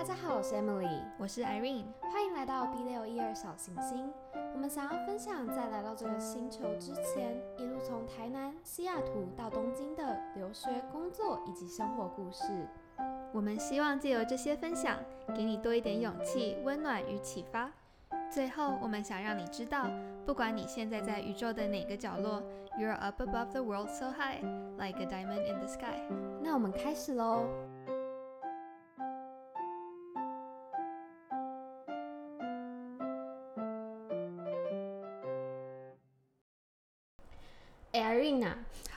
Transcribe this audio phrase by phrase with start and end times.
[0.00, 4.10] 大家好，我是 Emily，我是 Irene，欢迎来到 B 六一二小行星。
[4.54, 12.66] 我们想要分享在来到这个星球之前，一路从台南、西雅图到东京的留学、工作以及生活故事。
[13.30, 14.96] 我们希望借由这些分享，
[15.36, 17.70] 给你多一点勇气、温暖与启发。
[18.30, 19.86] 最后，我们想让你知道，
[20.24, 22.42] 不管你现在在宇宙的哪个角落
[22.78, 24.40] ，You're up above the world so high,
[24.78, 26.00] like a diamond in the sky。
[26.42, 27.44] 那我们开始喽。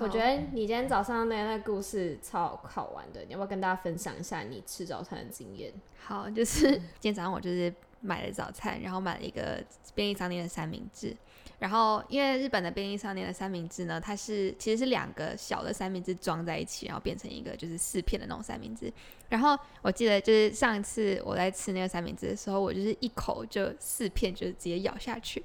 [0.04, 5.72] 我觉得你今天早上那那故事超好玩的，你要不要跟大家分享一下你吃早餐的经验？
[5.98, 9.64] 好，就是今天早上我就是买了早餐，然后买了一个
[9.96, 11.16] 便利商店的三明治。
[11.58, 18.92] 然后因为日本的便利商店的三明治呢，它是其实是两个小的三明治装在一起，然后变成一个就是四片的那种三明治。
[19.30, 25.42] 然后我记得就是上一次我在吃那个三明治的时候，我就是一口就四片就直接咬下去。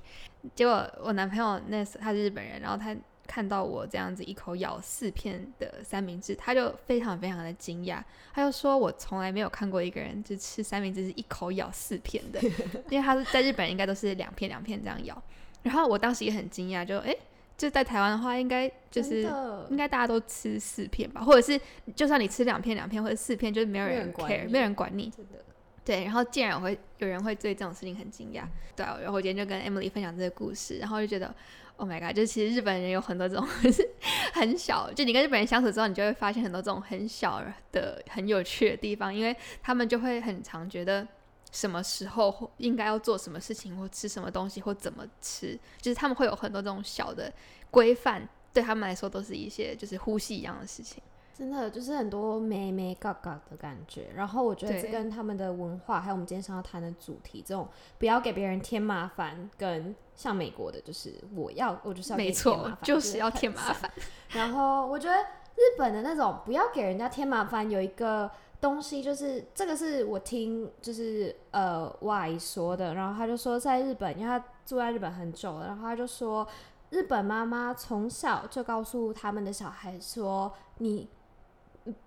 [0.56, 2.92] 结果我男朋友那时他是日本人，然后他。
[3.28, 12.40] 看到我这样子一口咬四片的三明治，他就非常非常的惊讶，他就说：“我从来没有看过一个人就吃三明治是一口咬四片的，
[12.88, 15.22] 因为他是在日本应该都是两片两片这样咬。”
[15.62, 17.14] 然后我当时也很惊讶，就哎，
[17.58, 19.22] 就在台湾的话，应该就是
[19.68, 21.60] 应该大家都吃四片吧，或者是
[21.94, 25.10] 就算你吃两片两片或者四片，就是没有人 care，没有人管你。
[25.14, 25.44] 真的。
[25.84, 28.42] 对，然后竟然会有人会对这种事情很惊讶，
[28.76, 31.34] 对啊，然后我今天就跟 Emily 分享这个故事，然后就觉得
[31.78, 33.48] ，Oh my god，就其实日本人有很多这种
[34.34, 41.08] 很小，就你跟日本人相处之后，你就会发现很多这种很小的很有趣的地方，因为他们就会很常觉得
[41.50, 47.32] 什么时候应该要做什么事情，或吃什么东西，或怎么吃，就是他们会有很多这种小的
[47.70, 51.02] 规范，对他们来说都是一些就是呼吸一样的事情。
[51.38, 63.88] 真的就是很多咩咩嘎嘎的感觉，然后我觉得这跟他们的文化，还有我们今天想要谈的主题，这种不要给别人添麻烦，跟像美国的，就是我要我就是要没错，就是要添麻烦。
[64.30, 68.28] 然后我觉得日本的那种不要给人家添麻烦，有一个
[68.60, 76.44] 东西就是这个是我听就是呃外说的，然后他就说在日本，因为他住在日本很久了，然后他就说
[76.90, 81.08] 日本妈妈从小就告诉他们的小孩说你。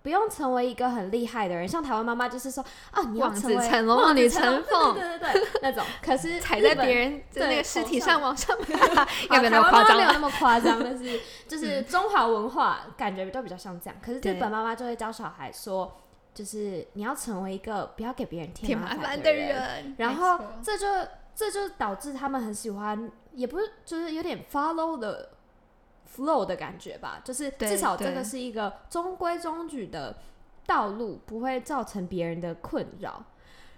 [0.02, 5.84] 不用成为一个很厉害的人，像台湾妈妈就是说啊，你要成为成龙、望女成凤，对对对，那种。
[6.02, 9.96] 可是踩在别人的那个尸体上往上，有没有那么夸张？
[9.96, 13.96] 没有那么夸张，但是就是中华文化感觉都比较像这样。
[14.04, 16.00] 可是日本妈妈就会教小孩说，
[16.34, 19.94] 就是你要成为一个不要给别人添麻烦的人。
[19.98, 20.86] 然后这就
[21.34, 25.30] 这就导致他们很喜欢，也不是就是有点 follow 的。
[26.14, 30.16] Flow 的感觉吧，就是至少这个是一个中规中矩的
[30.66, 33.24] 道路，不会造成别人的困扰。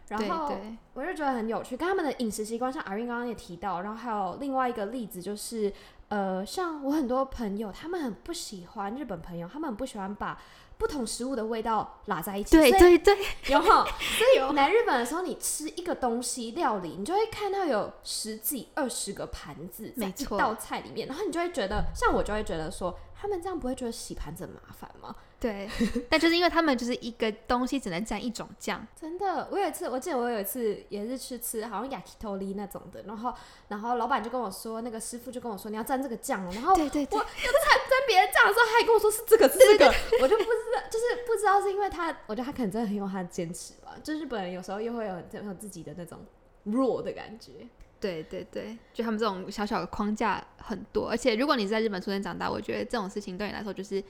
[0.08, 0.52] 然后
[0.92, 5.72] 我就觉得很有趣，跟他们的饮食习惯，像阿云刚刚也提到，然后还有另外一个例子就是，
[6.14, 10.38] 呃，像我很多朋友，他们很不喜欢日本朋友，他们很不喜欢把。
[10.76, 13.16] 不同食物的味道拉在一起，对对对，
[13.48, 13.84] 有哈。
[13.84, 22.92] 所以 来日本的时候，你吃一个东西料理，你就会看到有十几、二十个盘子在一道菜里面，然后你就会觉得，像我就会觉得说，
[23.24, 25.16] 他们这样不会觉得洗盘子很麻烦吗？
[25.40, 25.66] 对，
[26.10, 29.48] 但就是因为他们就是一个东西只能蘸一种酱，真的。
[29.50, 33.32] 我有一次，我记得我有一次也是去吃好像 yakitori 那种的，然后
[33.68, 39.86] 然后老板就跟我说，那个师傅就跟我说你要蘸这个酱，然后对对对，我要蘸蘸别的酱的时候，他还跟我说是这个是这个，
[40.20, 43.96] 我就不知道，就是不知道是因为他，我觉得他可能真的很有他的坚持吧。
[44.02, 46.18] 就日本人有时候又会有很有自己的那种
[46.64, 47.66] 弱的感觉，
[48.12, 54.02] 对对对，就他们这种小小的框架很多，而且如果你在日本出生长大，我觉得这种事情对你来说就是。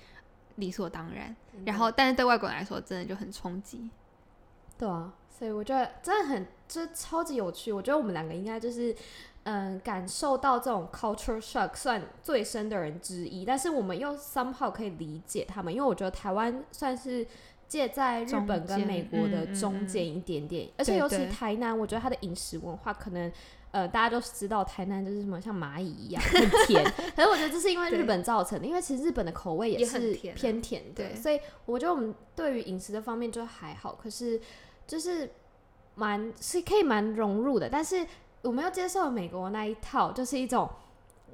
[0.56, 1.34] 理所当然，
[1.64, 3.90] 然后，但是对外国人来说，真的就很冲击。
[4.78, 7.72] 对啊，所以我觉得真的很，就超级有趣。
[7.72, 8.94] 我觉得我们两个应该就是，
[9.42, 13.44] 嗯，感受到这种 culture shock 算最深的人之一。
[13.44, 17.26] 但是我们又 somehow 可以理解他们，因为我觉得台湾算是
[17.74, 23.32] 介在日本跟美国的中间一点点，而且尤其台南，我觉得它的饮食文化可能。
[23.74, 26.84] 呃，大家都知道台南就是什么像蚂蚁一样很 甜，
[27.16, 34.40] 可是我觉得这是因为日本造成的，因为其实日本的口味也是偏甜的，所以我觉得我们对于饮食的方面就还好，可是
[34.86, 35.28] 就是
[35.96, 38.06] 蛮是可以蛮融入的，但是
[38.42, 40.70] 我们要接受美国那一套，就是一种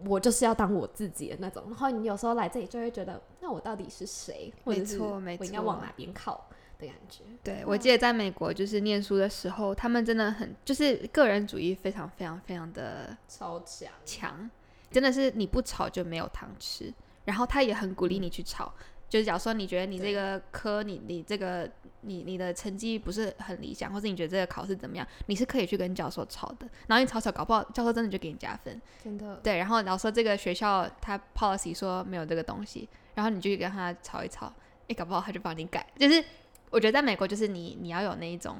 [0.06, 4.52] 我就是要当我自己的那种，然后你有时候来这里就会觉得，那我到底是谁？
[4.64, 6.47] 没错，没错，我应该往哪边靠？
[6.79, 14.50] 的感觉，对我记得在美国就是念书的时候，他们真的很就是个人主义非常非常非常的超强强，
[14.91, 16.91] 真的是你不吵就没有糖吃。
[17.26, 18.73] 然后他也很鼓励你去吵，
[19.11, 21.70] 就是假如说你觉得你这个科你你这个
[22.02, 26.69] 你你的成绩不是很理想，或者你觉得这个考试怎么样，你是可以去跟教授吵的。
[26.87, 28.81] 然后你吵吵，搞不好教授真的就给你加分。
[29.02, 34.52] 真的，对，然后老师说这个学校他 policy 说没有这个东西，然后你就去跟他吵一吵，
[34.88, 35.87] 诶，搞不好他就帮你改。
[35.99, 36.25] 就是
[36.70, 38.56] 我觉得在美国，就是你你要有那一种，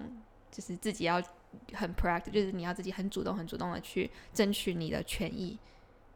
[0.51, 1.23] 就是自己要
[1.73, 5.59] 很 proactive，就是你要自己很主动、很主动的去争取你的权益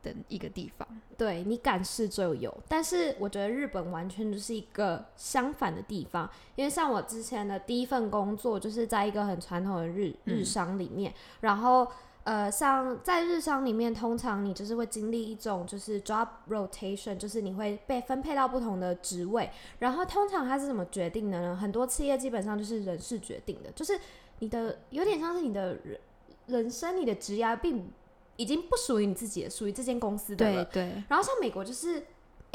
[0.05, 0.87] 的一个地方。
[1.17, 11.87] 对你敢试就有，但是我觉得日本完全就是一个相反的地方，因为像我之前的第一份工作就是在一个很传统的日日嗯商里面，然后
[12.25, 21.55] 呃，像在日商里面，通常你就是会经历一种就是 job rotation，就是你会被分配到不同的职位，然后通常它是怎么决定的呢？
[21.55, 23.97] 很多企业基本上就是人事决定的，就是
[24.39, 26.01] 你的有点像是你的人
[26.47, 27.89] 人生，你的职业并
[28.37, 30.85] 已经不属于你自己的，属于这间公司的了对。
[30.91, 32.05] 对，然后像美国就是，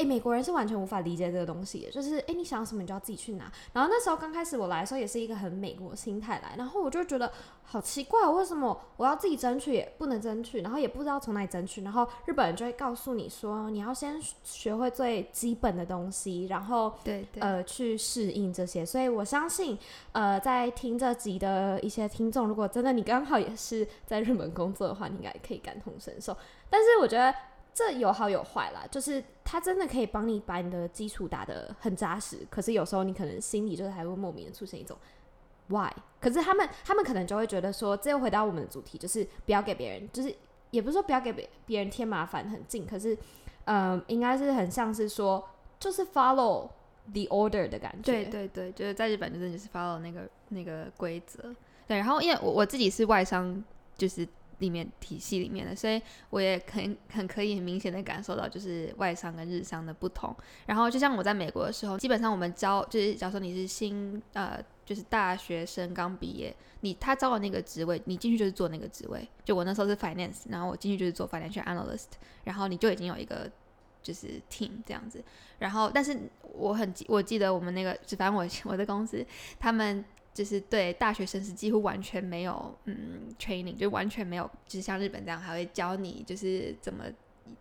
[0.00, 3.52] 诶，美国人是完全无法理解这个东西的，就是诶，你想要什么你就要自己去拿。
[3.74, 7.30] 然后那时候刚开始我来的时候也是一个很美国心态来，然后我就觉得
[7.64, 18.86] 好奇怪，为什么我要自己争取也不能争取，然后也不知道从哪里争取，然后日本人就会告诉你说，你要先学会最基本的东西，然后对对，呃去适应这些。
[18.86, 19.78] 所以我相信，
[20.12, 26.34] 呃，在听这集的一些听众，如果真的你刚好也是在日本工作的话，你应该可以感同身受。
[26.70, 27.34] 但是我觉得
[27.72, 34.96] 这有好有坏啦，就是它真的可以帮你把你的基础打得很扎实，可是有时候你可能心里就是还会莫名的出现一种
[35.68, 35.90] why。
[36.20, 40.34] 可是他们他们可能就会觉得说，这又回到我们的主题，就是不要给别人，就是
[40.70, 43.16] 也不是说不要给别别人添麻烦很近，可是
[43.64, 45.42] 嗯，应该是很像是说，
[45.78, 46.68] 就是 follow
[47.12, 48.12] the order 的感觉。
[48.12, 51.54] 对对对，就是在日本真的就是 follow 那个那个规则。
[51.86, 53.62] 对，然后因为我我自己是外商，
[53.96, 54.26] 就是
[54.60, 60.34] 里面体系里面的，所以我也很很可以很明显的感受到就是外商跟日商的不同。
[60.66, 69.28] 然后就像我在美国的时候，基本上我们招就是假如说你是新呃就是大学生刚毕业，你他招的那个职位，你进去就是做那个职位。
[69.44, 72.06] 就我那时候是 finance，然后我进去就是做 financial analyst，
[72.44, 73.50] 然后你就已经有一个
[74.02, 75.22] 就是 team 这样子。
[75.58, 76.18] 然后，但是
[76.54, 79.24] 我很记，我记得我们那个，就反正我 我的公司，
[79.58, 87.04] 他们就是对大学生是几乎完全没有嗯 training，就完全没有，就是像日本这样还会教你就是怎么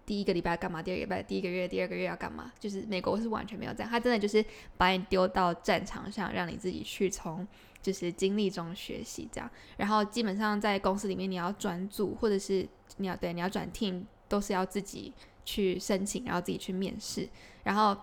[0.05, 4.43] 第一个礼拜干嘛，第二个礼拜第一个月第二个月要干嘛，就是美国是完全没有这样，他真的就是
[4.77, 7.47] 把你丢到战场上，让你自己去从
[7.81, 12.67] 就是经历中学习这样，然后基本上在公司里面你要转组或者是
[12.97, 15.13] 你要对你要转 team 都是要自己
[15.43, 17.27] 去申请，然后自己去面试。
[17.63, 17.97] 然后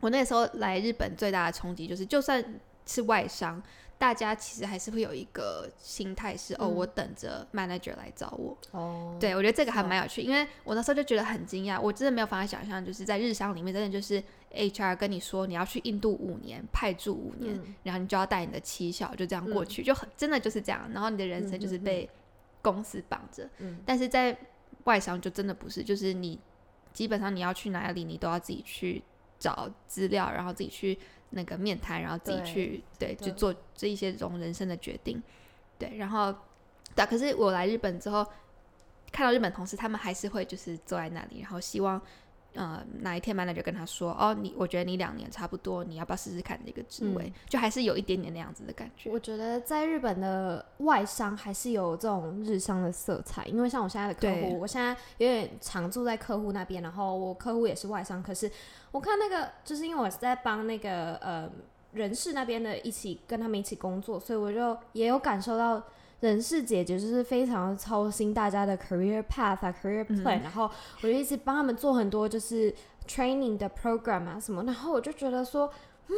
[0.00, 2.44] 我那时候来日本最大的冲击就是，就算
[2.84, 3.62] 是外商，
[4.02, 8.58] 大家其实还是会有一个心态是，哦，嗯我等着 manager 来找我。
[8.72, 14.20] 哦，对，我觉得这个还蛮有趣，因为我那时候就觉得很惊讶，我真的没有办法想象，就是在日商里面，真的就是
[14.52, 22.10] HR 跟你说你要去印度五年，派驻五年，嗯然后你就要带你的妻小，就这样过嗯去，就很真的就是这样，然后你的人生就是被
[22.60, 23.48] 公司绑着。
[23.58, 24.36] 嗯但是在
[24.82, 26.36] 外商就真的不是，就是你
[26.92, 29.00] 基本上你要去哪里，你都要自己去
[29.38, 30.98] 找资料，然后自己去
[31.32, 35.22] 那个面谈，然后自己去对真的去做这一些这种人生的决定，
[35.78, 36.32] 对，然后
[36.94, 38.26] 对啊，可是我来日本之后，
[39.10, 42.00] 看到日本同事，他们还是会就是坐在那里，然后希望。
[42.54, 47.24] 呃，哪一天 manager 跟他说，哦，你我觉得你两年差不多，你要不要试试看这个职位？
[47.24, 49.10] 嗯就还是有一点点那样子的感觉。
[49.10, 58.50] 我觉得在日本的外商还是有这种日商的色彩，因为像我现在的客户，我现在有点常住在客户那边，然后我客户也是外商，可是
[58.90, 61.50] 我看那个，就是因为我是在帮那个呃
[61.92, 65.82] 人事那边的一起跟他们一起工作，所以我就也有感受到。
[66.28, 70.70] 人事姐姐就是非常操心大家的 career path 啊，career plan，、然后
[71.02, 72.72] 我就一直帮他们做很多就是
[73.08, 75.68] training 的 program 啊什么，然后我就觉得说，
[76.08, 76.14] 嗯，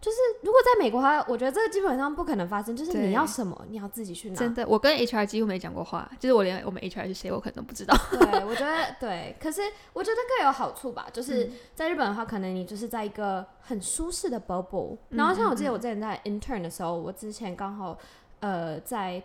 [0.00, 4.34] 就是如果在美国的话，我觉得这个基本上不可能发生，就是你要什么，你要自己去拿。
[4.34, 7.96] 真的，我跟 HR 几乎没讲过话，就是我连我们 HR 是谁，我可能都不知道。
[8.10, 11.06] 对，我觉得 对，可是我觉得各有好处吧。
[11.06, 14.98] 嗯就是在日本的话，可能你就是在一个很舒适的 bubble。
[15.10, 17.96] 然后像我记得我之前在 intern 的时候，我之前刚好
[18.40, 19.22] 呃在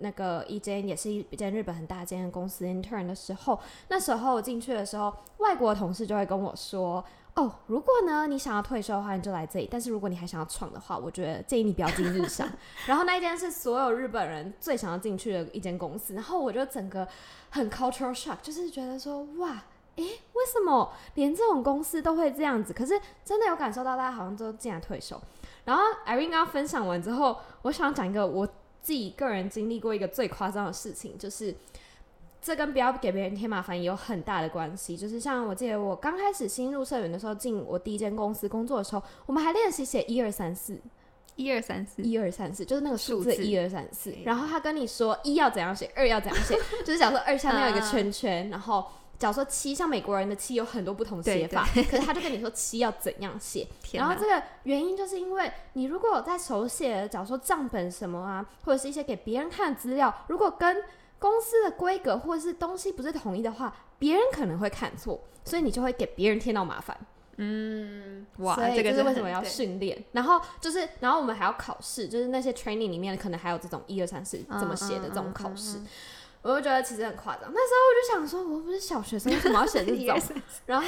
[0.00, 7.04] 那个一间也是一间日本很大间公司 intern 的时候，那时候进去的时候，外国同事就会跟我说。
[7.34, 9.68] 哦，如果呢你想要退休的话，你就来这里。
[9.70, 12.48] 但是如果你还想要闯的话，我觉得建议你不要进日商。
[12.86, 16.14] 然后那一间是所有日本人最想要进去的一间公司。
[16.14, 17.06] 然后我就整个
[17.50, 19.50] 很 cultural shock，就是觉得说哇，
[19.94, 22.72] 诶，为什么连这种公司都会这样子？
[22.72, 25.16] 可是真的有感受到大家好像都进来退休。
[25.64, 28.48] 然后 Irene 刚刚分享完之后，我想讲一个我
[28.82, 31.54] 自己个人经历过一个最夸张的事情，就是
[32.40, 34.96] 这跟不要给别人添麻烦也有很大的关系。
[34.96, 40.78] 就是像我记得我刚开始新入社员的时候，进我第一间公司工作的时候，我们还练习写一二三四。
[41.36, 44.12] 一二三四，一二三四，就是那个数字一二三四。
[44.24, 48.84] 然后他跟你说一要怎样写，二要怎样写， 就是假如说二下面有一个嗯圈圈，然后
[49.18, 53.66] 假如说七，像美国人的七有很多不同写法，可是他就跟你说七要怎样写。
[53.92, 60.84] 然后这个原因就是因为你如果有在手写，假如说账本什么啊，或者是一些给别人看的资料，如果跟
[61.18, 66.96] 公司的规格或者是东西不是统一的话，别人可能会看错，所以你就会给别人添到麻烦。
[67.40, 75.88] 嗯，哇，这个就是为什么要训练，然后就是，然后我们还要考试，就是那些 training 里面可能还有这种一二三四怎么写的这种考试，嗯嗯嗯
[76.48, 77.50] 我就觉得其实很夸张。
[77.52, 80.20] 那时候我就想说，我不是小学生，为什么要写这种？
[80.66, 80.86] 然后，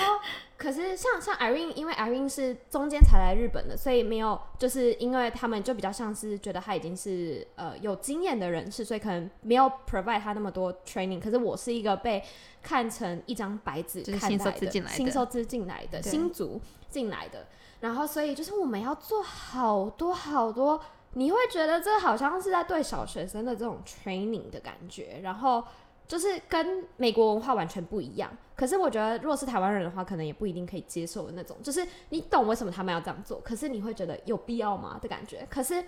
[0.57, 11.21] 可是像像 Irene，因为 Irene 是中间才来日本的，所以没有，就是因为他们就比较像是觉得他已经是呃有经验的人士，所以可能没有 provide 他那么多 training。
[11.21, 12.23] 可是我是一个被
[12.63, 17.47] 看成一张白纸就是新看待的，收资进来的新收资进来的，对新族进来的。
[17.81, 20.79] 然后，所以就是我们要做好多好多，
[21.15, 25.65] 你会觉得这好像是在对小学生的这种 training 的感觉，然后
[26.07, 28.31] 就是跟美国文化完全不一样。
[28.55, 35.47] 可是我觉得，如果是台湾人的话，可能也不一定可以接受的那种，就是你懂为什么他们要这样做，可是你会觉得有必要吗的感觉。
[35.51, 35.83] 可是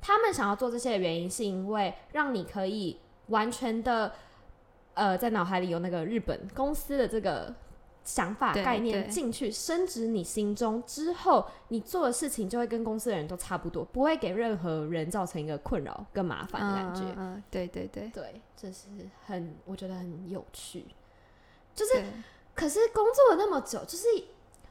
[0.00, 4.12] 他们想要做这些的原因，是因为让你可以完全的，
[4.94, 7.54] 呃，在脑海里有那个日本公司的这个
[8.04, 17.02] 想法概念进去，深植你心中之后，你做的事情就会跟公司的人都差不多，不会给任何人造成一个困扰跟麻烦的感觉。
[17.02, 18.88] 嗯嗯嗯对对对，对，这是
[19.26, 20.86] 很我觉得很有趣。
[21.74, 22.04] 就是
[22.54, 24.06] 可是工作了那么久，就是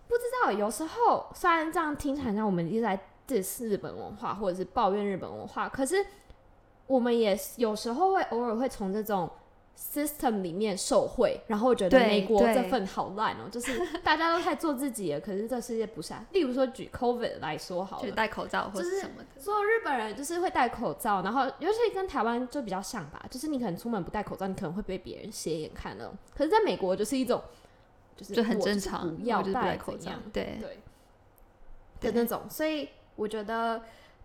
[0.08, 6.06] 不知道有时候虽然这样听起来像我们一直在 diss 日本文化或者是抱怨日本文化，可是
[6.86, 9.30] 我们也有时候会偶尔会从这种
[9.78, 16.26] system 里面受贿，然后觉得美国对这份好烂哦、就是大家都太做自己了，可是这世界不是啊。
[16.32, 18.02] 例如说举 COVID 来说好了。
[18.02, 26.14] 就是戴口罩或者什么的，所有日本人就是会戴口罩，然后尤其跟台湾就比较像吧，就是你可能出门不戴口罩，你可能会被别人斜眼看那种。
[26.36, 27.42] 可是在美国就是一种，
[28.16, 30.60] 就是就很正常，不要戴戴口罩对
[32.00, 32.44] 对的那种。
[32.50, 33.82] 所以我觉得，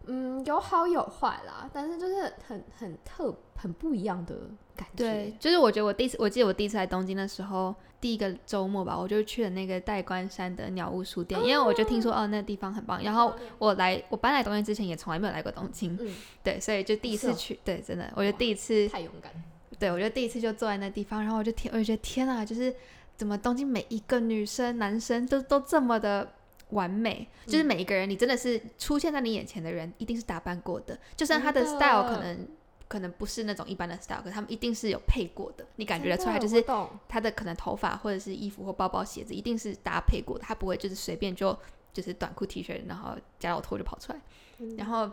[0.06, 4.34] 嗯，有好有坏啦，但是就是很很特很不一样的
[4.76, 5.04] 感觉。
[5.04, 19.32] 对，就是我觉得我第一次，我记得我第一次来东京的时候，第一个周末吧，我就去了那个代官山的鸟屋书店，因为我就听说哦那个地方很棒，然后我来我搬来东京之前也从来没有来过东京，嗯，对，所以就第一次去，对，真的，我觉得第一次，太勇敢。
[19.78, 22.75] 对我觉得第一次就坐在那地方，然后我就天，我就觉得天啊，就是
[23.16, 26.32] 怎么东京每一个女生、男生都都这么的。
[26.70, 30.99] 完美，就是嗯每一个人，你真的是出现在你眼前的人，一定是打扮过的。
[31.16, 32.49] 就算他的 style 可能
[32.88, 36.64] 可能不是那种一般的 style，可他们一定是有配过的，你感觉得出来，就是
[37.08, 41.56] 他的可能头发或者是衣服或包包、鞋子一定是搭配过的，他不会就是随便就
[41.92, 44.20] 就是短裤、T 恤，然后夹脚拖就跑出来。
[44.58, 45.11] 嗯然后，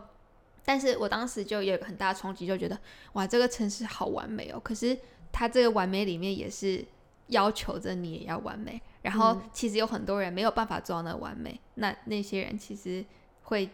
[0.64, 2.78] 但是我当时就有很大的冲击，就觉得
[3.12, 4.58] 哇，这个城市好完美哦。
[4.58, 4.96] 可是
[5.30, 6.84] 它这个完美里面也是
[7.28, 8.80] 要求着你也要完美。
[9.02, 13.04] 然后嗯其实有很多人没有办法做到那完美，那那些人其实
[13.42, 13.68] 会。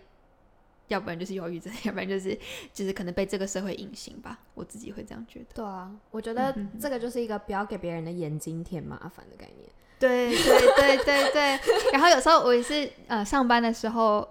[0.89, 2.37] 要不然就是忧郁症， 要不然就是
[2.73, 5.45] 就是可能被这个社会隐形吧，我自己会这样觉得。
[5.55, 9.71] 对啊，我觉得这个就是一个不要给别人的眼睛添麻烦的概念。
[10.01, 11.93] 对对对对对。
[11.93, 14.29] 然后有时候我也是呃上班的时候，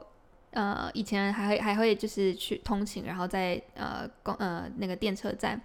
[0.52, 5.62] 呃以前还会还会就是去通勤，然后在呃公呃那个电车站，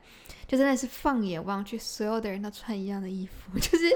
[0.46, 3.90] 就真的是放眼望去，所有的人都穿一样的衣服， 就是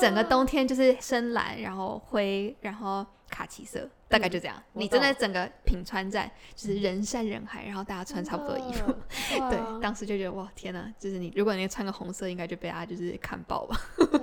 [0.00, 4.62] 整个冬天就是深蓝，然后灰，然后卡其色，大概就这样。
[4.72, 8.94] 我你真的整个品川站就是人山人海，然后大家穿差不多的衣服。
[9.50, 13.80] 对啊，当时就觉得哇天哪，就是你如果你穿个红色，应该就被大家就是看爆吧。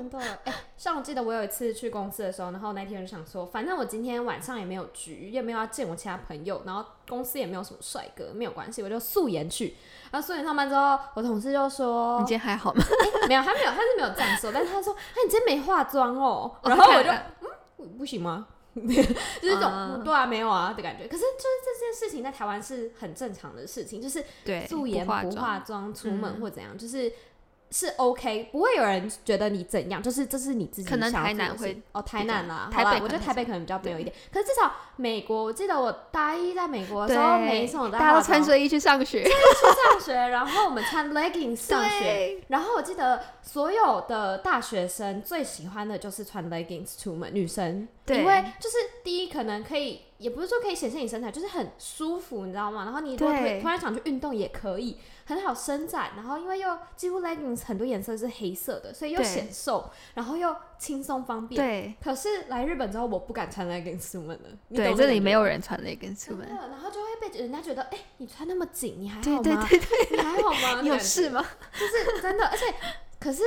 [0.10, 9.76] 真的，哎、像我记得我有一次去公司的时候，然后那天就想说，反正我今天晚上也没有局，也没有要见我其他朋友，然后公司也没有什么帅哥，没有关系，我就素颜去。
[10.12, 12.84] 然后素颜上班之后，我同事就说你今天还好吗？
[13.30, 16.52] 没有，他没有，他是没有这样说，但是他说，哎、你今天没化妆哦。
[16.62, 17.10] 哦 然后我就，
[17.80, 18.48] 嗯，不行吗？
[18.74, 21.06] 就是这种、对啊，没有啊的感觉。
[21.06, 24.24] 可是就是这件事情在台湾是很正常的事情，就是，
[24.66, 25.94] 素颜不化妆。
[25.94, 27.12] 出门嗯或怎样，就是
[27.72, 31.82] 是 OK，不会有人觉得你怎样，就是这是你自己可能台南会。
[31.94, 42.00] 哦，台南啦，台北我觉得台北可能比较没有一点，可是至少美国，我记得我大一在美国的时候，每一次我大家都穿睡衣去上学，去上学， 然后我们穿 leggings 上学。
[42.00, 42.44] 对。
[42.50, 52.84] 然后我记得所有的大学生最喜欢的就是穿 leggings 出门，女生，对因为就是第一可能可以，也不是说可以显现你身材，就是很舒服，你知道吗？
[52.86, 61.64] 然后你如果突然想去运动也可以，很好伸展，然后因为又几乎 leggings 很多颜色是黑色的，所以又显瘦，然后又轻松方便。
[61.64, 64.50] 对可是来日本之后，我不敢穿 leggings 出门了。
[64.70, 66.48] 你对，懂这里没有人人穿 leggings 出门。
[66.48, 69.42] 然后就会被人家觉得，哎、你穿那么紧，你还好吗？
[69.44, 70.80] 对对对，你还好吗？
[70.82, 71.46] 你有事吗？
[71.78, 72.66] 就是真的，而且
[73.20, 73.44] 可是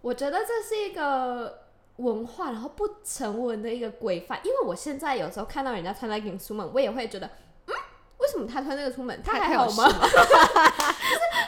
[0.00, 1.67] 我觉得这是一个
[1.98, 4.40] 文化，然后不成文的一个规范。
[4.42, 7.26] 因为我现在有时候看到人家穿 leggings 出门，我也会觉得，
[7.66, 7.74] 嗯，
[8.18, 9.22] 为什么他穿那个出门？
[9.22, 9.84] 他他还好吗？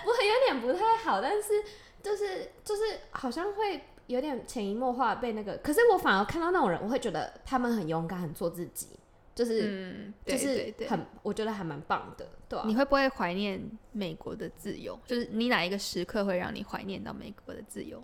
[0.07, 1.65] 我有点 不太好，但是
[2.03, 3.81] 就是就是好像会。
[4.07, 8.89] 有点潜移默化被那个，可是我反而看到那种人，我会觉得他们很勇敢，很做自己，
[9.37, 10.75] 就是、嗯，就是。
[10.89, 14.99] 很，我觉得还蛮棒的，对你会不会怀念美国的自由？
[15.07, 18.03] 就是你哪一个时刻会让你怀念到美国的自由？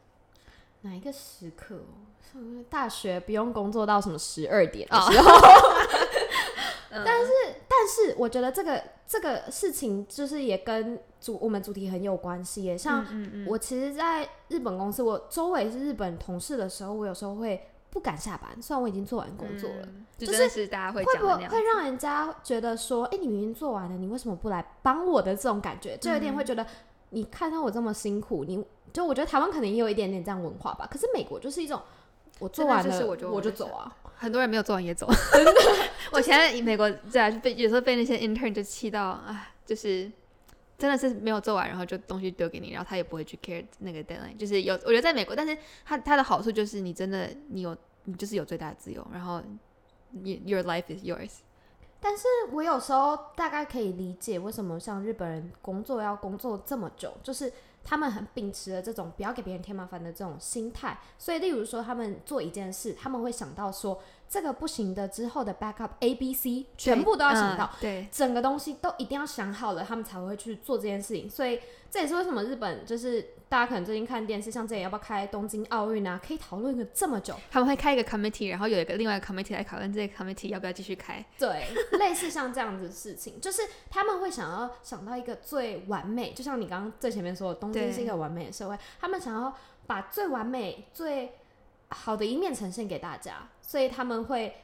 [0.87, 2.07] 哪一个时刻哦？
[2.33, 5.31] 上大学不用工作到什么十二点的哦时候，
[6.91, 7.33] 嗯但是
[7.69, 12.77] 但是我觉得这个这个事情就是也跟主我们主题很有关系耶。
[12.77, 13.05] 像
[13.47, 19.83] 我其实在日本公司，我周围是日本同事的时候，我有时候会不敢下班，虽然我已经做完工作了。
[19.83, 21.27] 嗯就就是大家会会不。
[21.27, 26.67] 会会让人家觉得说，哎、你明明做完了，你为什么不来帮我的这种感觉，就有点会嗯觉得
[27.11, 28.65] 你看到我这么辛苦，你
[28.97, 30.89] 就我觉得台湾可能也有一点点这样文化吧。
[30.91, 31.79] 可是美国就是一种，
[32.39, 35.07] 我做完了就是我就我就走啊，很多人没有做完也走。
[36.13, 40.11] 我现在美国对啊，被有时候被那些 intern 就气到啊，就是
[40.79, 44.35] 真的是没有做完，然后就东西丢给你，然后他也不会去 care 那个 deadline。
[44.39, 49.43] 就是有我觉得在美国，但是它它的好处就是你真的你有你就是有最大的自由，然后
[50.13, 51.41] 你 your life is yours。
[52.01, 57.53] 但是我有时候大概可以理解为什么像日本人工作要工作这么久，就是
[57.89, 60.99] 他们很秉持了这种不要给别人添麻烦的这种心态。
[61.17, 67.65] 所以，例如说他们做一件事，他们会想到说这个不行的之后的 backup A、B、C 全部都要想到。
[67.65, 71.29] 嗯对，整个东西都一定要想好了，他们才会去做这件事情。
[71.29, 77.35] 所以这也是为什么日本就是大家可能最近看电视，像这里要不要开东京奥运啊，可以讨论个这么久。
[77.51, 81.25] 他们会开一个 committee，然后有一个另外一个 committee 来讨论这个 committee 要不要继续开。
[81.39, 81.69] 对，
[81.99, 89.55] 类似像这样子的事情，就是他们会想要想到一个最完美，就像你刚刚最前面说的，东京是一个完美的社会，他们想要
[89.87, 91.33] 把最完美、最
[91.89, 94.55] 好的一面呈现给大家，所以他们会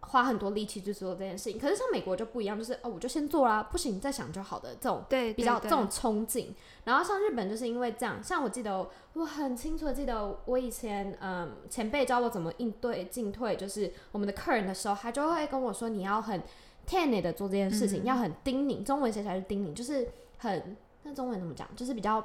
[0.00, 1.58] 花很多力气去做这件事情。
[1.58, 6.54] 可是像美国就不一样，就是哦，我就先做啦，不行再想就好的这种对，比较这种冲劲。
[6.84, 16.42] 然后像日本就是因为这样，像我记得我很清楚的记得我以前嗯前辈教我怎么应对进退，就是我们的客人的时候，他就会跟我说你要很
[16.86, 22.22] t e n 的做这件事情，嗯要很叮咛，中文写起来是叮咛，就是很那中文怎么讲，就是比较。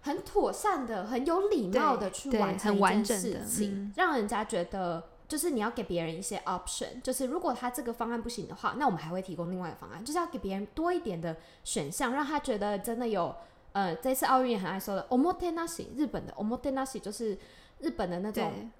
[0.00, 13.36] 很妥善的、很有礼貌的去完成完一件整的事情，嗯让人家觉得就是你要给别人一些 option，就是如果他这个方案不行的话，那我们还会提供另外一个方案，就是要给别人多一点的选项，让他觉得真的有
[13.72, 17.38] 呃，这次奥运也很爱说的 omotenashi，日本的 omotenashi 就是
[17.80, 18.70] 日本的那种，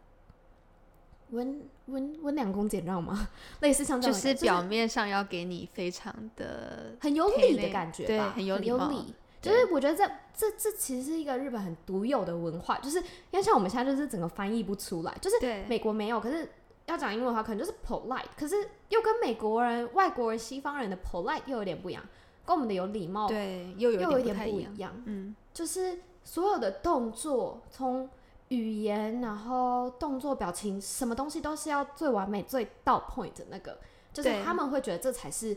[1.30, 3.28] 温温温良恭俭让吗？
[3.60, 8.90] 类似像这就是表面上要给你非常的很有体理的感觉吧，很有礼貌。
[9.40, 10.04] 就是我觉得这
[10.36, 13.04] 这这其实是一个日本很独有的文化，就是因
[13.38, 15.36] 为像我们现在就是整个翻译不出来，就是
[15.68, 16.48] 美国没有，可是
[16.86, 18.56] 要讲英文的话，可能就是 polite，可是
[18.88, 22.02] 又跟美国人、外国人、西方人的 polite 又有点不一样，
[22.44, 24.72] 跟我们的有礼貌对，又有点点不一样。
[24.72, 25.02] 不一样。
[25.04, 28.10] 嗯，就是所有的动作，从
[28.48, 33.78] 语言，然后动作、表情，什么东西都是要最完美、最到 point 的那个，
[34.12, 35.56] 就是他们会觉得这才是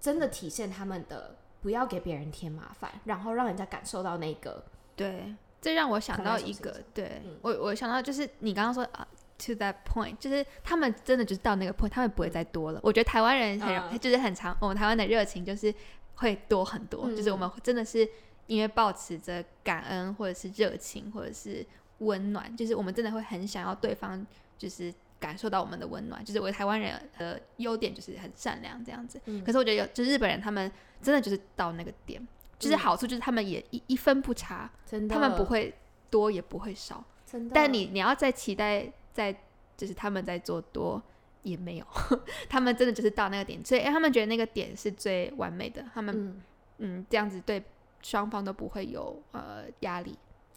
[0.00, 1.36] 真的体现他们的。
[1.60, 4.64] 不要给别人添麻烦，然后让人家感受到那个
[4.96, 9.06] 对，这让我想到一个对、嗯我我想到就是你刚刚说啊。
[9.46, 12.80] To that point，就是他们真的就是到那个 point，他们不会再多了。
[12.82, 15.74] 我觉得台湾人很、嗯就是很长，我们台湾的热情就是
[16.16, 18.06] 会多很多，嗯就是我们真的是
[18.48, 21.66] 因为保持着感恩或者是热情或者是
[22.00, 24.26] 温暖，就是我们真的会很想要对方
[24.58, 26.24] 就是感受到我们的温暖。
[26.24, 29.44] 就是我台湾人的优点就是很善良这样子，嗯。
[29.44, 32.26] 可是我觉得有就是日本人他们真的就是到那个点，
[32.58, 32.78] 就是嗯。
[32.78, 35.72] 好处就是他们也一一分不差，真的，他们不会
[36.10, 39.32] 多也不会少，真的，但你你要再期待在
[39.76, 41.00] 就是他们在做多
[41.42, 41.86] 也没有，
[42.48, 46.42] 他们真的就是到那个点，所以他们觉得那个点是最完美的，他们嗯。
[46.82, 47.62] 嗯这样子对
[48.00, 50.16] 双方都不会有呃压力。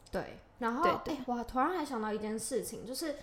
[0.10, 3.16] 对，然后对我突然还想到一件事情，就是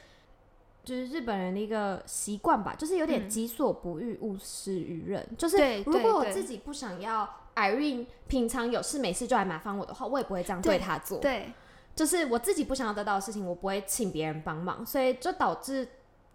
[0.84, 5.26] 就是日本人的一个习惯吧，就是有点嗯己所不欲，勿施于人。
[5.36, 11.18] 就是如果我自己不想要 Irene 平常有事没事就来麻烦我的话，我也不会这样对对他做。
[11.18, 11.52] 对
[11.94, 15.86] 就是我自己不想要得到的事情，我不会请别人帮忙，所以就导致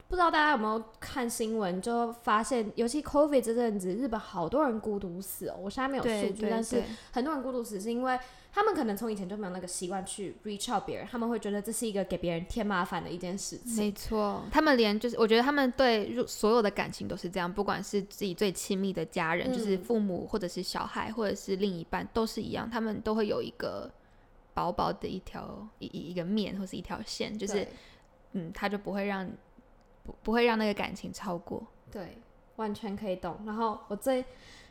[0.08, 5.58] 不知道大家有没有看新闻，就发现，尤其 COVID 这阵子，日本好多人孤独死哦。
[5.60, 8.18] 我现在没有数据，但是很多人孤独死是因为
[8.54, 13.78] 他们可能从以前就没有那个习惯去 reach out 别人，他们会觉得这是一个给别人添麻烦的一件事情。
[13.78, 23.92] 没错，他们连就是我觉得他们对所有的感情都是这样，不管是自己最亲密的家人，就是父母或者是小孩或者是另一半，都是一样，他们都会有一个
[24.54, 27.68] 薄薄的一条一一个面或是一条线，就是
[28.34, 29.28] 嗯，他就不会让。
[30.06, 32.20] 不不会让那个感情超过，对，
[32.58, 33.38] 完全可以懂。
[33.46, 34.24] 然后我最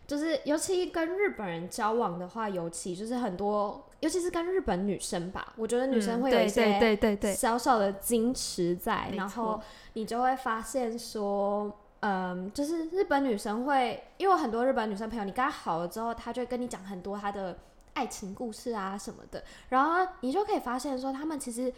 [0.07, 9.61] 就是，尤其跟日本人交往的话，尤其就是很多，尤其是跟日本女生吧，我觉得女生会有一些对对对小小的矜持在，然后
[9.95, 17.57] 你就会发现说，嗯，就是日本女生会，因为很多日本女生朋友，你跟她好了之后，她就会跟你讲很多她的
[17.95, 21.73] 爱情故事啊什么的，然后你就可以发现说，他们其实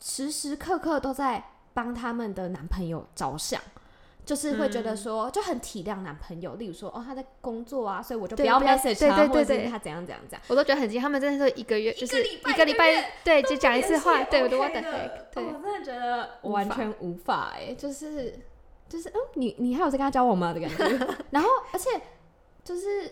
[0.00, 1.44] 时时刻刻都在。
[1.74, 3.60] 帮他们的男朋友着想，
[4.24, 6.54] 就是会觉得说就很体谅男朋友。
[6.54, 10.42] 例如说，哦，他在工作啊，所以我就不要 message 他，或者是他怎样怎样怎样。
[10.46, 14.22] 我都觉得很惊，他们真的是一个月就是一个礼拜，对，就讲一次话。
[14.24, 15.10] 对，我都 what the heck？
[15.34, 18.38] 对，我真的觉得完全无法哎，就是
[18.88, 21.06] 就是嗯，你你还有在跟他交往吗的感觉？
[21.30, 22.00] 然后，而且
[22.62, 23.10] 就是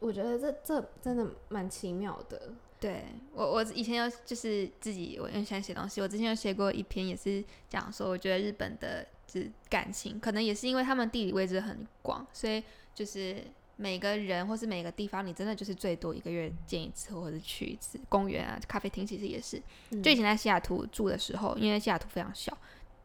[0.00, 2.40] 我觉得这这真的蛮奇妙的。
[2.78, 6.00] 对我，我以前有就是自己，我很喜欢写东西。
[6.00, 12.62] 我之前有写过一篇，也是讲说，我觉得日本的就是感情，可能也是因为他们地理位置很广，所以
[12.94, 13.42] 就是
[13.76, 19.60] 每个人或是每个地方，你真的就是最多一个月见一次，或者是去一次公园啊、咖啡厅，其实也是。
[20.02, 22.56] 就以前在西雅图住的时候，因为西雅图非常小，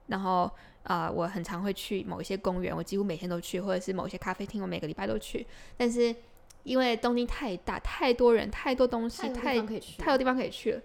[0.07, 0.51] 然后
[0.83, 6.13] 啊，我很常会去某一些公园，我几乎每天都去，或者是某些咖啡厅，我每个礼拜都去，但是。
[6.63, 10.81] 因为东京太大，太多人，太多东西，太太多地方可以去了，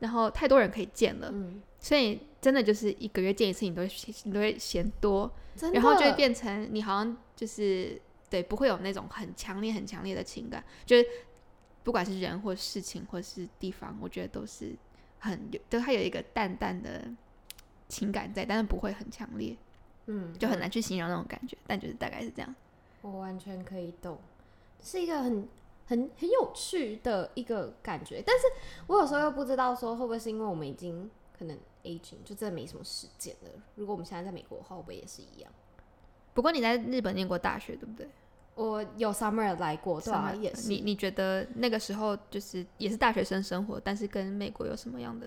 [0.00, 1.32] 然后太多人可以见了，
[1.78, 3.90] 所以真的就是一个月见一次，你都会
[4.24, 5.30] 你都会嫌多，
[5.72, 11.06] 然后就会变成你好像就是对不会有那种很强烈、很强烈的情感，就是
[11.82, 14.74] 不管是人或事情或是地方，我觉得都是
[15.18, 17.08] 很有，都它有一个淡淡的
[17.88, 19.56] 情感在，但是不会很强烈，
[20.06, 22.54] 嗯，就很难去形容那种感觉，但就是大概是这样，
[23.02, 24.18] 我完全可以懂。
[24.82, 25.48] 是一个很
[25.86, 28.44] 很很有趣的一个感觉，但是
[28.86, 33.50] 我有时候又不知道说会不会是因为我们已经可能 aging 就真的没什么时间了。
[33.74, 35.50] 如果我们现在在美国的话，会不会也是一样？
[36.32, 38.08] 不过你在日本念过大学，对不对？
[38.54, 40.68] 我有 summer 来过，对啊，也是。
[40.68, 45.26] 你你觉得那个时候就是也是大学生生活，但是跟美国有什么样的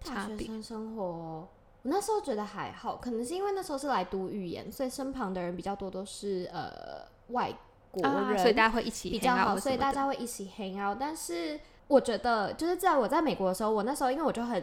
[0.00, 0.62] 差别？
[0.62, 1.48] 生活，我
[1.82, 7.52] 那时候觉得还好，可能是因为那时候是来读语言，所以身旁的人比较多都是呃外。
[7.90, 10.96] 国人，所以大家会一起比较好，所以大家会一起 hang out。
[11.00, 14.62] 但是我觉得，就是在我在美国的时候，我那时候因为我就很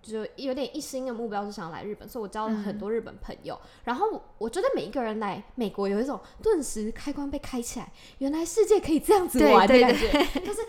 [0.00, 3.56] 就有点一心的目标是想来日本，所以我交了很多日本朋友。
[3.84, 10.60] 然后我觉得每一个人来美国有一种顿时开关被开起来，原来世界可以这样子玩的感觉， 就是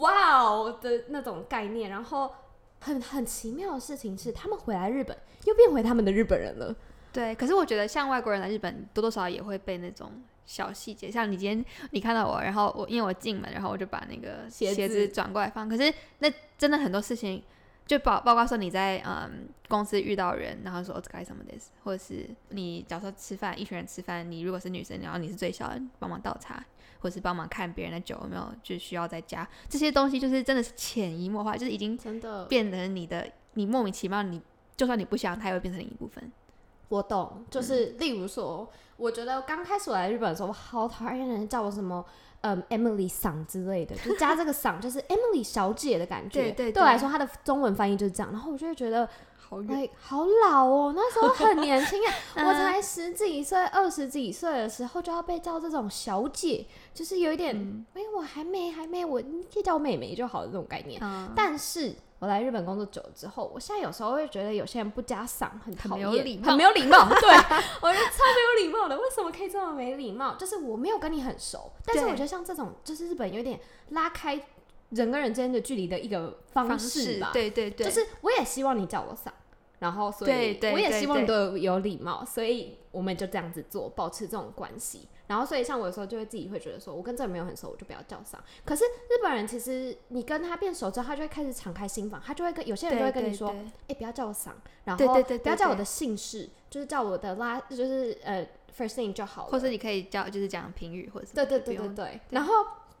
[0.00, 1.88] 哇哦的那种概念。
[1.88, 2.32] 然后
[2.80, 6.74] 很很奇妙的事情是，他们回来日本又变回他们的日本人了。
[7.12, 10.10] 对，可是我觉得像外国人来日本，多多少少也会被那种。
[10.50, 15.68] 小细节，像你今天你看到我，然后我因为我进门，然后我就把那个鞋子转过来放。
[15.68, 17.40] 可是那真的很多事情，
[17.86, 26.60] 就包包括说你在嗯公司遇到人，然后说 OK 什么的，或者是你假如说吃饭，一群人吃饭，你如果是女生，然后你是最小的，帮忙倒茶，
[26.98, 34.42] 或者是帮忙看别人的酒有没有就需要再加这些东西，就是真的是潜移默化，就是已经真的变成你的，你莫名其妙，你
[34.76, 36.32] 就算你不想，它也会变成你一部分。
[36.90, 38.70] 我懂，就是例如说。
[39.00, 42.04] 我觉得刚开始我来日本的时候，我好讨厌人叫我什么，
[42.42, 46.42] 嗯，Emily 桑之类的，就加这个桑，就是 Emily 小姐的感觉。
[46.42, 48.30] 对对，对我来说，它的中文翻译就是这样。
[48.30, 49.56] 然后我就会觉得，好
[49.98, 52.12] 好老哦，那时候很年轻啊，
[52.46, 61.00] 我才十几岁、二十几岁的时候就要被叫这种小姐，就是有一点，哎，我还没还没，我你可以叫我妹妹就好的这种概念。
[61.34, 61.94] 但是。
[62.20, 66.06] 我来日本工作久了之后，我现在有时候会觉得有些人不加嗓很讨厌，
[66.44, 67.08] 很没有礼貌。
[67.08, 67.28] 对，
[67.80, 68.98] 我觉得超没有礼貌的。
[68.98, 70.34] 为什么可以这么没礼貌？
[70.34, 74.34] 就是我没有跟你很熟，但是我觉得像这种，就是日本有点拉开
[74.90, 77.30] 人跟人之间的距离的一个方式吧。
[77.32, 79.30] 对对对，就是我也希望你叫我嗓，
[79.78, 85.08] 然后所以我也希望你都有礼貌，所以我们就这样子做，保持这种关系。
[85.30, 88.42] 然后，所以像我有时候就会自己会觉得说，我跟这人没有很熟，我就不要叫上。
[88.64, 93.54] 可是日本人其实你跟他变熟之后，他就会开始敞开心房，他就会跟有些人就会跟你说，
[93.86, 98.44] 哎，不要叫我桑，然后不要叫我的姓氏，就是叫我的拉，就是呃
[98.76, 99.52] first name 就好了。
[99.52, 102.20] 或者你可以叫就是讲评语，或者对对对对对。
[102.30, 102.54] 然后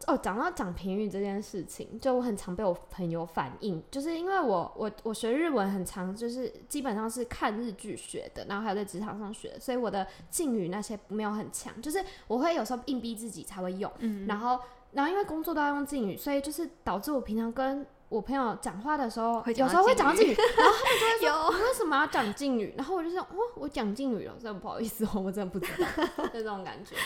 [0.06, 14.58] 哦，讲到讲评语这件事情，就我很常被我朋友反映，就是因为我我我学日文很常，就是基本上是看日剧学的，然后还有在职场上学，所以我的敬语那些没有很强，就是我会有时候硬逼自己才会用，嗯，然后
[14.92, 22.74] 然后因为工作都要用敬语，所以就是导致我平常跟我朋友讲话的时候，有时候会讲到敬敬语，然后他们就会说 有你为什么要讲敬语？
[22.76, 26.96] 然后我就说，哦，我讲敬语了，真的不好意思哦，我真的不知道， 就这种感觉。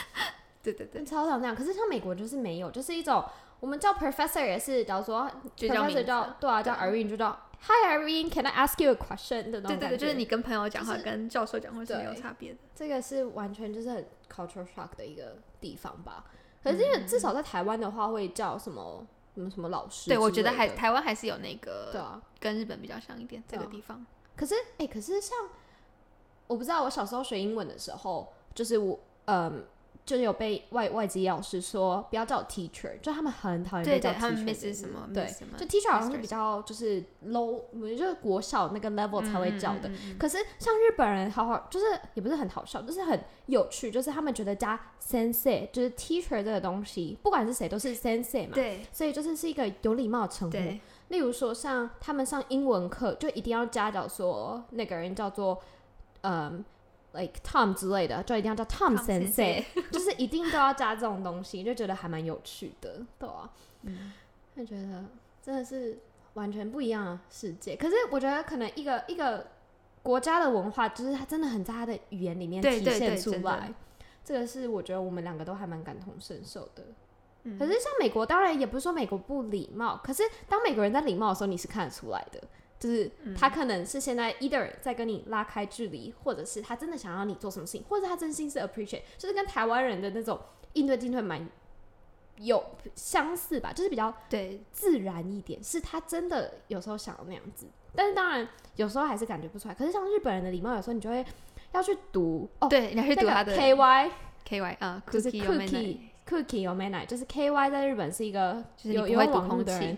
[0.73, 3.23] 对对对，超常这样，可是像美国就是没有，就是一种
[3.59, 12.59] 我们叫 professor 也是，假如说就叫名 professor 叫对啊叫 Irene 就叫 Hi Irene，Can I ask you a question 的那种对对对，就是你跟朋友讲话就是跟教授讲话是没有差别的。
[12.75, 16.25] 这个是完全就是很 cultural shock 的一个地方吧。
[16.63, 22.21] 可是因为至少在台湾的话会叫什么什么什么老师对，我觉得还台湾还是有那对个啊。
[22.39, 24.05] 跟日本比较像一点这个地方。
[24.35, 25.35] 可是哎、可是像
[26.47, 29.65] 我不知道，我小时候学英文的时候，就是我嗯。
[30.05, 35.25] 就是有被外外籍老师说不要叫我 teacher，就他们很讨厌被叫，teacher 他们 miss 什么对
[35.57, 37.63] 就 teacher 好像是比较就是 low，
[37.97, 39.89] 就是国小那个 level 才会叫的。
[39.89, 50.57] 嗯嗯嗯嗯可是像日本人好好，就是也不是很好笑，就是很有趣，就是他们觉得加 sensei 就是 teacher 这个东西，不管是谁都是 sensei 嘛，对所以就是是一个有礼貌的称呼。
[51.07, 55.59] 例如说，像他们上英文课就一定要加叫说那个人叫做
[56.21, 56.63] 嗯。
[57.15, 63.49] Like Tom 之类的，就一定要叫 Tom Tom Sensei， 就是一定都要加这种东西，就觉得还蛮有趣的，对啊。
[63.83, 64.11] 嗯
[64.55, 65.03] 就觉得
[65.41, 65.99] 真的是
[66.33, 67.75] 完全不一样的世界。
[67.75, 69.47] 可是我觉得可能一个一个
[70.01, 73.73] 国家的文化，就是它真的很在它的语言里面体现出来。
[74.23, 76.85] 这个是我觉得我们两个都还蛮感同身受的。
[77.43, 82.41] 嗯可是像美国，当然也不是说美国不礼貌，可是当美国人在礼貌的时候，你是看得出来的。
[82.79, 83.35] 就是嗯。
[83.35, 90.39] 他可能是现在 either 在跟你拉开距离，或者是他真的想要你做什么事情，或者他真心是 appreciate，就是跟台湾人的那种
[90.73, 91.47] 应对进退蛮
[92.37, 92.63] 有
[92.95, 94.61] 相似吧，就是比较对。
[94.71, 99.73] 自然一点，是他真的有时候想要那样子，但是当然有时候还是感觉不出来。
[99.73, 101.25] 可是像日本人的礼貌，有时候你就会
[101.71, 104.11] 要去读哦，对，你要去读他的 K Y
[104.43, 109.97] K Y 啊就是 cookie cookie 奶，就是 K Y 在日本是一个就是有有网不会读空气络的人，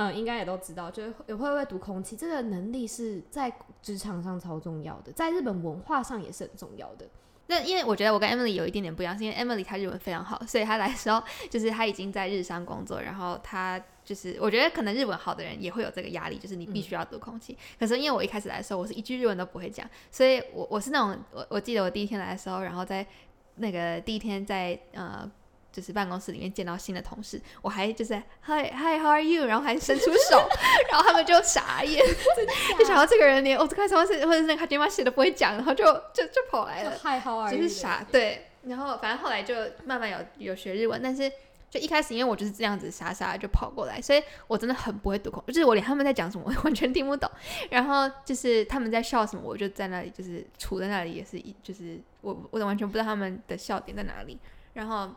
[0.00, 7.04] 嗯，应该也都知道，就是也会不会读空气，这个能力是在职场上超重要的，在日本文化上也是很重要的。
[7.48, 17.58] 那因为我觉得我跟 Emily 有一点点不一样，是因为 Emily 她日文非常好，所以她来的时候就是她已经在日商工作，然后她就是我觉得可能日文好的人也会有这个压力，就是你必须要读空气。
[17.76, 23.04] 可是因为我一开始来的时候，我是一句日文都不会讲，所以我我是那种我我记得我第一天来的时候，然后在
[23.56, 25.28] 那个第一天在呃。
[25.70, 30.48] 就是办公室里面见到新的同事，我还就是 Hi Hi How are you，然后还伸出手，
[30.90, 32.04] 然后他们就傻眼，
[32.78, 37.62] 就想到这个人连 o t o k a 或者是那个 Hajima 写都不会讲，然后就就就跑来了，嗨，How are 就 you？
[37.62, 38.44] 就是傻对。
[38.64, 39.54] 然后反正后来就
[39.84, 41.30] 慢慢有有学日文，但是
[41.70, 47.30] 就一开始因为我就是这样子傻傻的就跑过来，所以我真的很不会读空，就是我连他们在讲什么 我完全听不懂。
[47.70, 54.38] 然后就是他们在笑什么，我就在那里就是杵在那里，也是一就是我我完全不知道他们的笑点在哪里。
[54.74, 55.08] 然后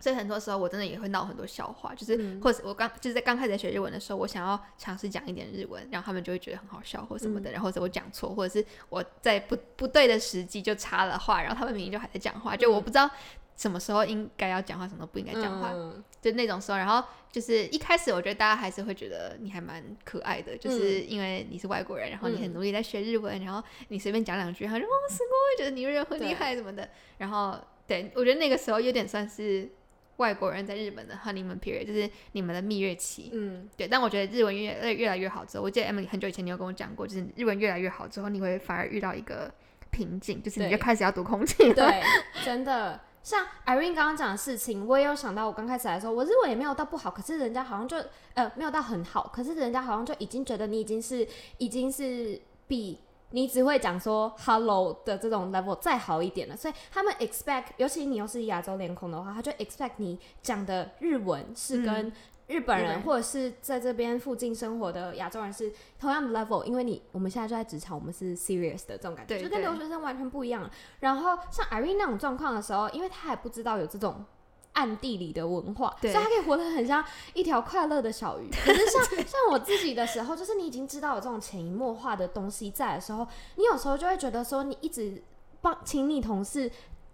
[0.00, 13.08] 所以很多时候我真的也会闹很多笑话，就是、嗯或者我刚就是在刚开始学日文的时候，我想要尝试讲一点日文，然后他们就会觉得很好笑或什么的，然后或者我讲错，或者是我在不不对的时机就插了话，然后他们明明就还在讲话，就我不知道
[13.56, 29.70] 什么时候应该要讲话，什么时候不应该讲话，嗯就那种时候，然后就是一开始我觉得大家还是会觉得你还蛮可爱的，就是因为你是外国人，然后你很努力在学日文，然后你随便讲两句，他就哦すごい，觉得你日文很厉害什么的，然后对我觉得那个时候有点算是
[30.19, 33.31] 外国人在日本的 honeymoon period，就是你们的蜜月期。
[33.33, 39.51] 嗯，对，但我觉得日文越越越来越好之后，我记得 Emily 很久以前你有跟我讲过，就是日文越来越好之后，你会反而遇到一个
[39.89, 41.73] 瓶颈，就是你就开始要读空气了。
[41.73, 42.03] 对，
[42.45, 42.99] 真的。
[43.21, 45.45] 像 Irene 刚刚讲的事情，我也有想到。
[45.45, 47.97] 我刚开始来的时候，我日文也没有到不好，可是人家好像就
[48.33, 51.27] 呃没有到很好，可是人家好像就已经觉得你已经是
[51.57, 52.97] 已经是比
[53.31, 56.55] 你只会讲说 hello 的这种 level 再好一点了。
[56.55, 62.13] 所以他们 expect，尤其你又是亚洲脸孔的话，他就 expect 你讲的日文是跟嗯
[62.47, 70.67] 日本人、或者是在这边附近生活的亚洲人是同样的 level，因为你我们现在就在职场，我们是 serious 的这种感觉，对就跟留学生完全不一样。
[70.99, 74.25] 然后像 Irene 那种状况的时候，因为他还不知道有这种
[74.73, 77.03] 暗地里的文化，所以他可以活得很像
[77.33, 78.49] 一条快乐的小鱼。
[78.65, 85.21] 可是像像我自己的时候，就是你已经知道有这种潜移默化的东西在的时候，你有时候就会觉得说，你一直
[85.61, 86.71] 帮请你同事。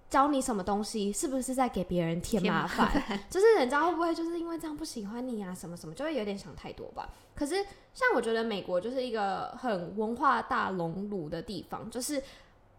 [0.08, 2.88] 教你什么东西，是不是在给别人添麻烦？
[3.28, 7.10] 就是人家会不会就是因为这样不喜欢你啊，什么什么，就会有点想太多吧。
[7.34, 7.56] 可是
[7.92, 12.22] 像我觉得美国就是一个很文化大熔炉的地方，就是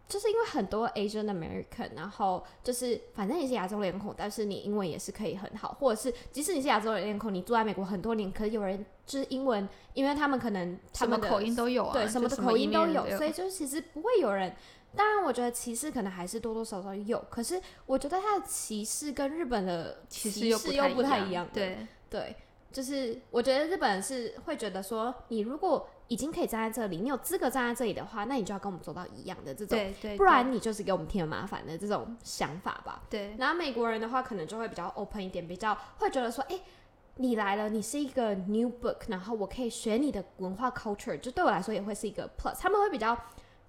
[0.09, 14.55] 就是因为很多 Asian American，然后就是反正也是亚洲脸孔，但是你英文也是可以很好，或者是即使你是亚洲人脸孔，你住在美国很多年，可是有人就是英文，因为他们可能他们的口音都有啊，对，就什么的口音都有，有，所以就是其实不会有人。
[14.95, 21.47] 当然，我觉得歧视可能还是多多少少有，可是我觉得他的歧视跟日本的歧视又不太一一样。
[21.53, 22.35] 对，对，
[22.73, 33.03] 就是我觉得日本人是会觉得说，你如果已经可以站在这里，你有资格站在这里的话，那你就要跟我们做到一样的这种，对对，不然你就是给我们添麻烦的这种想法吧。
[33.11, 36.61] 对然后美国人的话，可能就会比较 open 一点，比较会觉得说，哎、
[37.17, 42.55] 你来了，你是一个 new book，然后我可以学你的文化 culture，就对我来说也会是一个 plus。
[42.61, 43.19] 他们会比较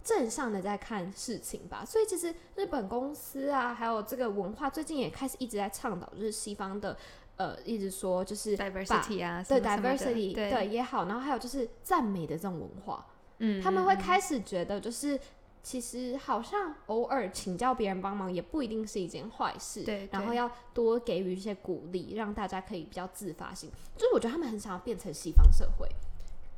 [0.04, 1.84] 正向的在看事情吧。
[1.84, 6.96] 所以其实日本公司啊，还有这个文化，最近也开始一直在倡导，就是西方的
[7.38, 8.58] 呃，一直说就是。
[8.58, 13.06] diversity 啊，对 diversity 对，也好，然后还有就是赞美的这种文化，
[13.40, 15.20] 嗯，他们会嗯开始觉得，就是
[15.62, 23.70] 其实好像偶尔请教别人帮忙也不一定是一件坏事，对对然后要多给予一些鼓励，让大家可以比较自发性。
[23.96, 25.88] 就是我觉得他们很想要变成西方社会，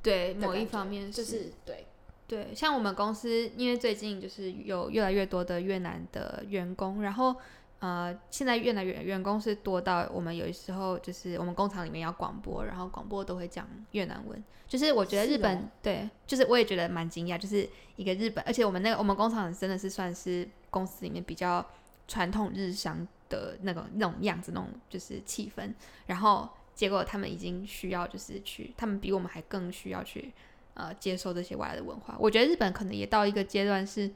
[0.02, 1.88] 对某一方面就是对，
[2.28, 7.36] 对，像我们公司，因为最近就是有越来越多的越南的员工，然后
[7.80, 14.44] 呃，现在越来越员工是多到我们有时候就是我们工厂里面要广播，然后广播都会讲越南文。
[14.68, 21.66] 就是我觉得日本、哦对，就是我也觉得蛮惊讶，就是一个日本，而且我们那个我们工厂真的是算是公司里面比较
[22.08, 25.74] 传统日商的那种那种样子，那种就是气氛，
[26.06, 30.32] 然后结果他们已经需要就是去，他们比我们还更需要去
[30.76, 32.16] 呃接受这些外来的文化。
[32.20, 34.12] 我觉得日本可能也到一个阶段是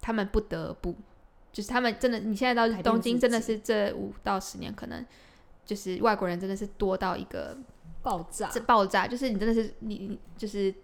[0.00, 0.94] 他们不得不，
[1.56, 5.02] 就是他们真的，你现在到东京真的是这五到十年可能
[5.64, 7.56] 就是外国人真的是多到一个
[8.02, 10.74] 爆炸这爆炸，就是你真的是你你就是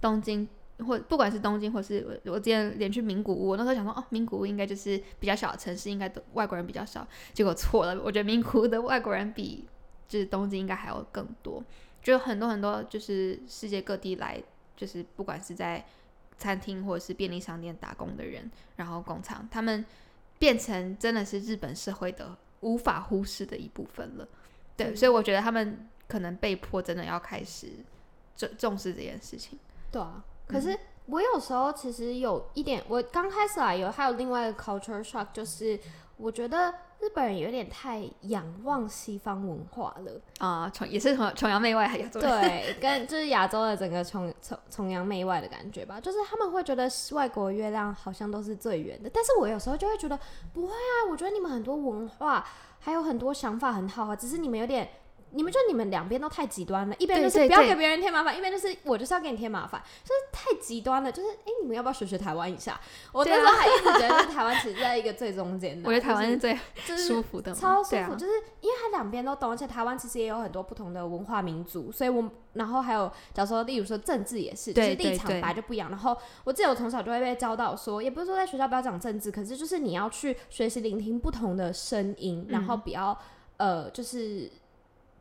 [0.00, 0.48] 东京。
[0.78, 8.02] 或不管是东京，或是我我之前连去名古屋，我那时候想说，哦，名古屋应该就是比较小的城市，应该都外国人比较少，结果错了。
[8.02, 9.68] 我觉得名古屋的外国人比
[10.08, 11.62] 就是东京应该还要更多，
[12.02, 14.42] 就有很多很多就是世界各地来，
[14.76, 15.84] 就是不管是在
[16.36, 19.84] 餐厅或者是便利商店打工的人，然后工厂，他们
[20.42, 24.26] 变成真的是日本社会的无法忽视的一部分了。
[24.76, 27.68] 对，嗯所以我觉得他们可能被迫真的要开始
[28.34, 29.56] 重重视这件事情。
[29.92, 35.78] 对啊，可嗯是我有时候其实有一点，我刚开始啊有还有另外一个 culture shock，就是
[36.16, 40.20] 我觉得日本人有点太仰望西方文化了。
[40.38, 50.18] 啊、崇也是崇崇洋媚外，还有对， 跟就是亚洲的整个崇崇崇洋媚外的感觉吧，就是他们会觉得外国月亮好像都是最圆的，但是我有时候就会觉得
[50.52, 52.46] 不会啊，我觉得你们很多文化
[52.78, 54.88] 还有很多想法很好啊，只是你们有点。
[55.34, 61.10] 你们就你们两边都太极端了，一边就是不要给别人添麻烦，一边就是我就是要给你添麻烦，就是太极端了。
[61.10, 62.80] 就是哎、诶你们要不要学学台湾一下？
[63.12, 65.88] 我那时候还一直觉得，是台湾其实在一个最中间的啊。
[65.90, 66.56] 我觉得台湾是最
[66.96, 75.88] 舒服的，超舒服，啊就是因为它两边都懂，而且台湾其实也有很多不同的文化民族，所以我然后还有假如说，例如说政治也是，就是立场本来就不一样。
[75.88, 83.18] 然后我记得我从小就会被教导说，也不是说在学校不要讲政治，可是就是你要去学习聆听不同的声音，然后嗯不要、
[83.56, 84.50] 呃，就是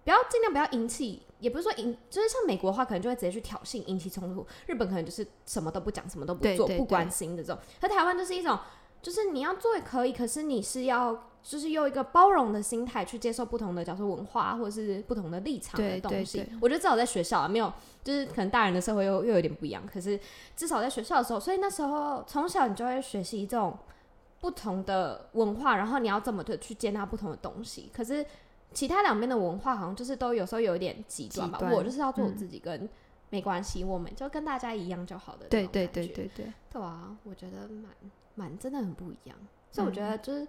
[0.03, 1.23] 不要尽量不要引起。
[1.41, 4.45] 也不是说引，就是像美国的话，可能就会直接去挑衅、引起冲突。
[4.67, 7.59] 日本可能就是什么都不讲，什么都不做，不关心的这种。
[7.81, 8.59] 可台湾就是一种，
[9.01, 16.37] 就是你要做也可以，可是你是要就是用一个包容的心态去接受不同的，假如说文化或者是不同的立场的东西。
[16.37, 20.19] 对我觉得至少在学校啊，没有就是可能大人的社会又又有点不一样，可是
[20.55, 23.75] 至少在学校的时候，所以那时候从小你就会学习这种
[24.39, 27.89] 不同的文化，然后你要怎么的去接纳不同的东西。
[27.91, 28.23] 可是
[28.73, 31.57] 其他两边的文化好像就是都有时候有一点极端吧。
[31.59, 32.89] 端我就是要做我嗯自己，跟、
[33.29, 35.47] 没关系，我们就跟大家一样就好的。
[35.47, 37.91] 对对对，对对，对啊，我觉得蛮
[38.35, 39.37] 蛮真的很不一样。
[39.71, 40.47] 所以我觉嗯得就是、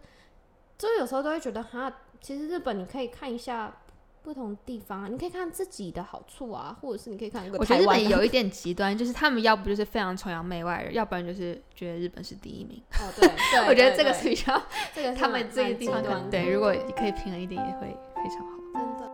[0.78, 3.74] 就是有时候都会觉得哈，其实日本你可以看一下。
[4.24, 12.80] 不同地方啊，你可以看自己的好处啊，或者是你可以看一个我觉得日本有一点极端，就是他们要不就是非常崇洋媚外，要不然就是觉得日本是第一名。
[13.02, 14.62] 哦，对对， 我觉得这个是比较
[14.94, 18.52] 这个他们这个地方对，如果可以平衡一点，也会非常好。
[18.74, 19.11] 真的。